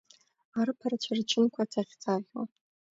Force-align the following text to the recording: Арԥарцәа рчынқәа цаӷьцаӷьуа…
Арԥарцәа 0.59 1.13
рчынқәа 1.17 1.63
цаӷьцаӷьуа… 1.71 2.41